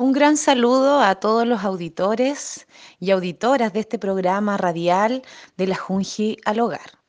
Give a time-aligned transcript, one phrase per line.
[0.00, 2.68] Un gran saludo a todos los auditores
[3.00, 5.22] y auditoras de este programa radial
[5.56, 7.00] de la Junji al Hogar.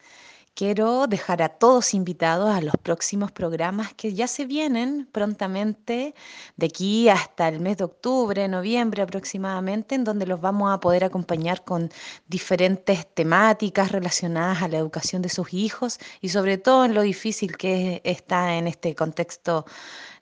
[0.60, 6.14] Quiero dejar a todos invitados a los próximos programas que ya se vienen prontamente,
[6.58, 11.06] de aquí hasta el mes de octubre, noviembre aproximadamente, en donde los vamos a poder
[11.06, 11.90] acompañar con
[12.28, 17.56] diferentes temáticas relacionadas a la educación de sus hijos y sobre todo en lo difícil
[17.56, 19.66] que está en este contexto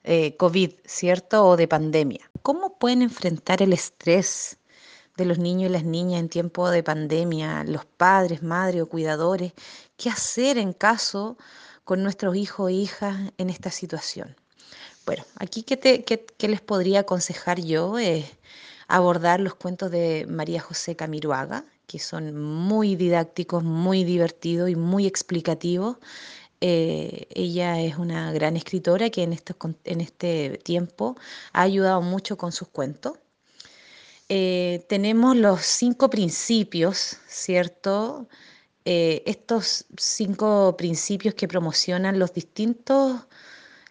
[0.03, 1.47] eh, COVID, ¿cierto?
[1.47, 2.29] O de pandemia.
[2.43, 4.59] ¿Cómo pueden enfrentar el estrés?
[5.17, 9.53] De los niños y las niñas en tiempo de pandemia, los padres, madres o cuidadores,
[9.97, 11.37] qué hacer en caso
[11.83, 14.35] con nuestros hijos e hijas en esta situación.
[15.05, 18.25] Bueno, aquí qué, qué, les podría aconsejar yo es
[18.87, 25.07] abordar los cuentos de María José Camiruaga, que son muy didácticos, muy divertidos y muy
[25.07, 25.97] explicativos.
[26.61, 29.55] Eh, ella es una gran escritora que en este,
[29.85, 31.15] en este tiempo
[31.53, 33.13] ha ayudado mucho con sus cuentos.
[34.29, 38.27] Eh, tenemos los cinco principios, ¿cierto?
[38.85, 43.27] Eh, estos cinco principios que promocionan los distintos,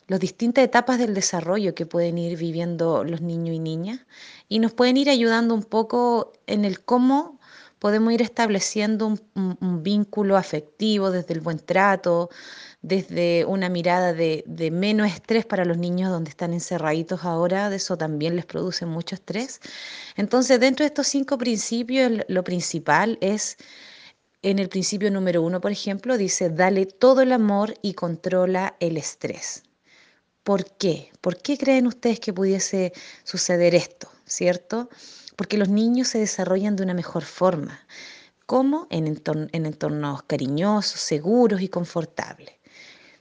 [0.08, 4.00] las distintas etapas del desarrollo que pueden ir viviendo los niños y niñas
[4.48, 7.35] y nos pueden ir ayudando un poco en el cómo
[7.86, 12.30] podemos ir estableciendo un vínculo afectivo desde el buen trato,
[12.82, 14.42] desde una mirada de,
[14.72, 19.14] menos estrés para los niños donde están encerraditos ahora, de eso también les produce mucho
[19.14, 19.60] estrés.
[20.16, 23.56] Entonces, dentro de estos cinco principios, lo principal es,
[24.42, 28.96] en el principio número uno, por ejemplo, dice, dale todo el amor y controla el
[28.96, 29.62] estrés.
[30.42, 31.12] ¿Por qué?
[31.20, 32.92] ¿Por qué creen ustedes que pudiese
[33.22, 34.08] suceder esto?
[34.24, 34.88] ¿Cierto?
[35.36, 37.80] Porque los niños se desarrollan de una mejor forma.
[38.46, 38.86] ¿Cómo?
[38.90, 42.56] En, en entornos cariñosos, seguros y confortables.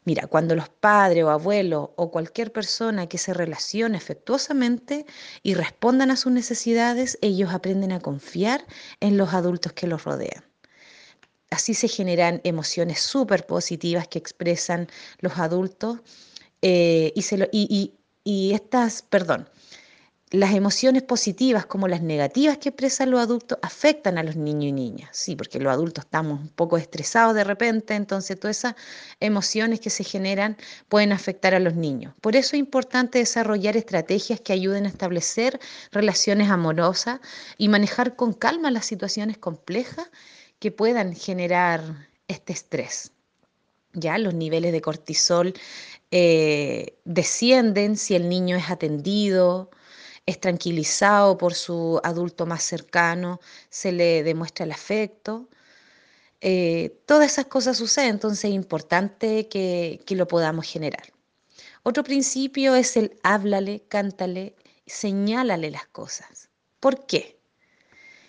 [0.06, 5.08] Mira, cuando los padres o abuelos o cualquier persona que se relacione afectuosamente
[5.42, 8.64] y respondan a sus necesidades, ellos aprenden a confiar
[9.00, 10.46] en los adultos que los rodean.
[11.50, 14.88] Así se generan emociones súper positivas que expresan
[15.22, 16.00] los adultos
[16.62, 17.94] eh, y,
[18.24, 19.50] y estas, perdón,
[20.32, 24.72] las emociones positivas como las negativas que expresan los adultos afectan a los niños y
[24.72, 28.76] niñas, sí, porque los adultos estamos un poco estresados de repente, entonces todas esas
[29.20, 30.58] emociones que se generan
[30.90, 32.14] pueden afectar a los niños.
[32.22, 35.60] Por eso es importante desarrollar estrategias que ayuden a establecer
[35.92, 37.20] relaciones amorosas
[37.58, 40.10] y manejar con calma las situaciones complejas
[40.58, 43.12] que puedan generar este estrés.
[43.94, 45.54] Ya los niveles de cortisol
[46.12, 49.70] eh, descienden si el niño es atendido,
[50.26, 55.48] es tranquilizado por su adulto más cercano, se le demuestra el afecto.
[56.42, 61.14] Eh, todas esas cosas suceden, entonces es importante que, que lo podamos generar.
[61.84, 64.56] Otro principio es el háblale, cántale,
[64.88, 66.50] señálale las cosas.
[66.80, 67.40] ¿Por qué?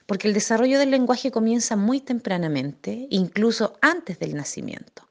[0.06, 5.08] Porque el desarrollo del lenguaje comienza muy tempranamente, incluso antes del nacimiento.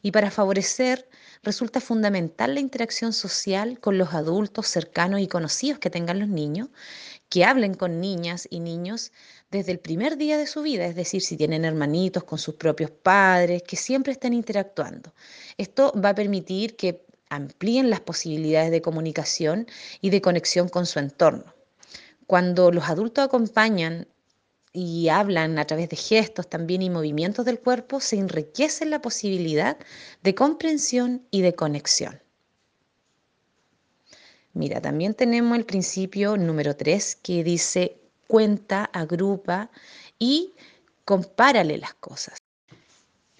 [0.00, 1.08] Y para favorecer
[1.42, 6.68] resulta fundamental la interacción social con los adultos cercanos y conocidos que tengan los niños,
[7.28, 9.12] que hablen con niñas y niños
[9.50, 12.90] desde el primer día de su vida, es decir, si tienen hermanitos con sus propios
[12.90, 15.14] padres, que siempre estén interactuando.
[15.56, 19.66] Esto va a permitir que amplíen las posibilidades de comunicación
[20.00, 21.54] y de conexión con su entorno.
[22.26, 24.06] Cuando los adultos acompañan
[24.72, 29.78] y hablan a través de gestos también y movimientos del cuerpo, se enriquece la posibilidad
[30.22, 32.20] de comprensión y de conexión.
[34.52, 39.70] Mira, también tenemos el principio número 3 que dice cuenta, agrupa
[40.18, 40.52] y
[41.04, 42.38] compárale las cosas.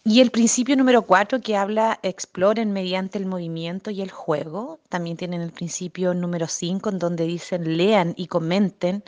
[0.04, 4.80] Y el principio número 4 que habla exploren mediante el movimiento y el juego.
[4.88, 9.04] También tienen el principio número 5 en donde dicen lean y comenten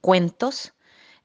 [0.00, 0.72] cuentos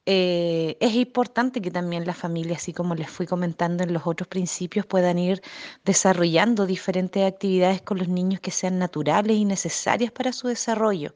[0.07, 4.27] eh, es importante que también las familias, así como les fui comentando en los otros
[4.27, 5.41] principios, puedan ir
[5.85, 11.13] desarrollando diferentes actividades con los niños que sean naturales y necesarias para su desarrollo.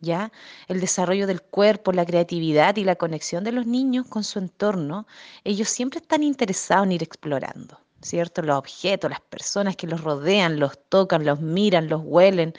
[0.00, 0.30] ¿Ya?
[0.68, 5.06] El desarrollo del cuerpo, la creatividad y la conexión de los niños con su entorno,
[5.44, 8.42] ellos siempre están interesados en ir explorando, ¿cierto?
[8.42, 12.54] Los objetos, las personas que los rodean, los tocan, los miran, los huelen,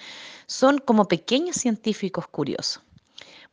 [0.47, 2.83] son como pequeños científicos curiosos.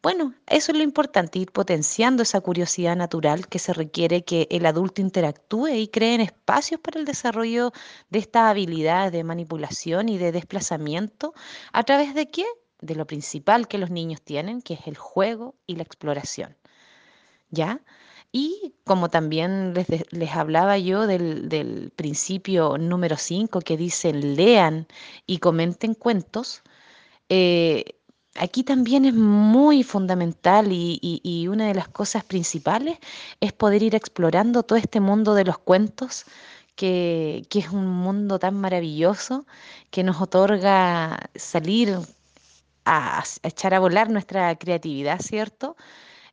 [0.07, 4.65] Bueno, eso es lo importante, ir potenciando esa curiosidad natural que se requiere que el
[4.65, 7.73] adulto interactúe y cree espacios para el desarrollo
[8.09, 11.35] de estas habilidades de manipulación y de desplazamiento
[11.73, 12.45] a través de qué?
[12.81, 16.57] De lo principal que los niños tienen, que es el juego y la exploración.
[17.51, 17.81] ¿Ya?
[18.31, 24.87] Y como también les, hablaba yo del, principio número 5 que dicen lean
[25.27, 26.63] y comenten cuentos,
[27.29, 27.96] eh,
[28.39, 32.99] aquí también es muy fundamental y, una de las cosas principales
[33.41, 36.25] es poder ir explorando todo este mundo de los cuentos,
[36.75, 39.47] que, es un mundo tan maravilloso
[39.91, 41.99] que nos otorga salir
[42.85, 45.77] a echar a volar nuestra creatividad, ¿cierto?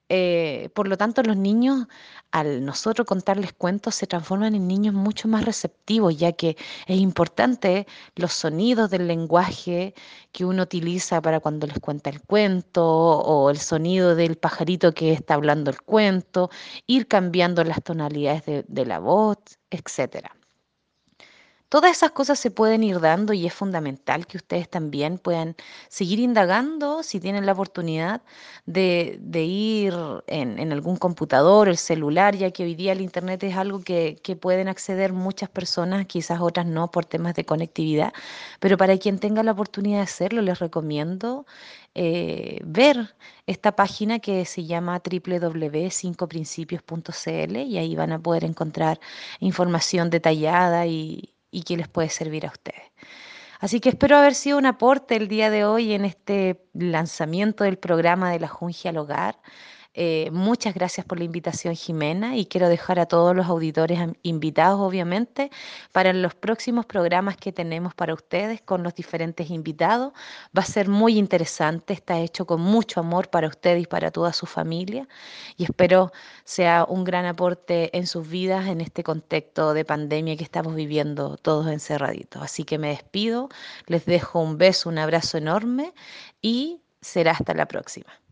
[0.10, 1.88] Eh, por lo tanto, los niños,
[2.32, 6.58] al nosotros contarles cuentos, se transforman en niños mucho más receptivos, ya que
[6.88, 9.94] es importante los sonidos del lenguaje
[10.32, 15.14] que uno utiliza para cuando les cuenta el cuento, o el sonido del pajarito que
[15.14, 16.50] está hablando el cuento,
[16.88, 19.38] ir cambiando las tonalidades de, de la voz,
[19.70, 20.36] etcétera.
[21.74, 25.56] Todas esas cosas se pueden ir dando y es fundamental que ustedes también puedan
[25.88, 28.22] seguir indagando si tienen la oportunidad
[28.68, 29.96] de, ir
[30.28, 34.68] en, algún computador, el celular, ya que hoy día el Internet es algo que, pueden
[34.68, 38.14] acceder muchas personas, quizás otras no por temas de conectividad,
[38.60, 41.48] pero para quien tenga la oportunidad de hacerlo, les recomiendo
[41.96, 43.16] eh, ver
[43.48, 49.00] esta página que se llama www.cincoprincipios.cl y ahí van a poder encontrar
[49.40, 52.92] información detallada y, y que les puede servir a ustedes.
[53.60, 57.78] Así que espero haber sido un aporte el día de hoy en este lanzamiento del
[57.78, 59.40] programa de la Jungia al Hogar.
[59.96, 64.80] Eh, muchas gracias por la invitación, Jimena, y quiero dejar a todos los auditores invitados,
[64.80, 65.52] obviamente,
[65.92, 70.14] para los próximos programas que tenemos para ustedes con los diferentes invitados.
[70.58, 74.34] Va a ser muy interesante, está hecho con mucho amor para ustedes y para toda
[74.34, 75.08] su familia,
[75.58, 76.12] y espero
[76.44, 81.38] sea un gran aporte en sus vidas en este contexto de pandemia que estamos viviendo
[81.38, 82.42] todos encerraditos.
[82.42, 83.50] Así que me despido,
[83.88, 85.94] les dejo un beso, un abrazo enorme
[86.42, 88.23] y será hasta la próxima.